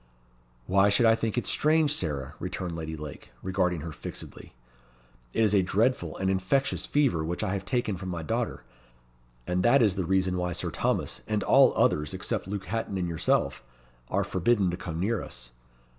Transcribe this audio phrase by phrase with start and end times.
[0.65, 4.55] "Why should I think it strange, Sarah?" returned Lady Lake, regarding her fixedly.
[5.31, 8.63] "It is a dreadful and infectious fever which I have taken from my daughter;
[9.45, 13.07] and that is the reason why Sir Thomas, and all others, except Luke Hatton and
[13.07, 13.61] yourself,
[14.09, 15.51] are forbidden to come near us.